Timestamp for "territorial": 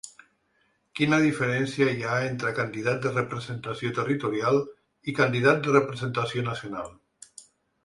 3.99-4.59